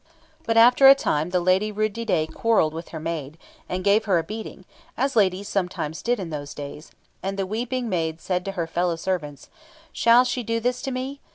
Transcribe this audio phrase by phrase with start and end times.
[0.47, 3.37] But after a time the lady Rud didet quarrelled with her maid,
[3.69, 4.65] and gave her a beating,
[4.97, 6.89] as ladies sometimes did in those days;
[7.21, 9.47] and the weeping maid said to her fellow servants,
[9.93, 11.21] "Shall she do this to me?